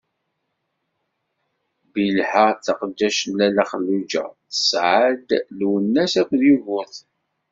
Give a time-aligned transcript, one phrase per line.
[1.91, 7.07] Bilha, taqeddact n Lalla Xelluǧa tesɛa-as-d: Lwennas akked Yugurten.